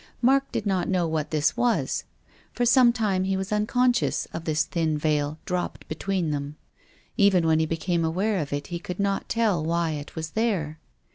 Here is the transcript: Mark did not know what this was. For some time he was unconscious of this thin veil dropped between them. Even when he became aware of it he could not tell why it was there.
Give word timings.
Mark 0.19 0.51
did 0.51 0.65
not 0.65 0.89
know 0.89 1.07
what 1.07 1.29
this 1.29 1.55
was. 1.55 2.05
For 2.53 2.65
some 2.65 2.91
time 2.91 3.25
he 3.25 3.37
was 3.37 3.51
unconscious 3.51 4.25
of 4.33 4.45
this 4.45 4.63
thin 4.65 4.97
veil 4.97 5.37
dropped 5.45 5.87
between 5.87 6.31
them. 6.31 6.55
Even 7.17 7.45
when 7.45 7.59
he 7.59 7.67
became 7.67 8.03
aware 8.03 8.39
of 8.39 8.51
it 8.51 8.65
he 8.73 8.79
could 8.79 8.99
not 8.99 9.29
tell 9.29 9.63
why 9.63 9.91
it 9.91 10.15
was 10.15 10.31
there. 10.31 10.79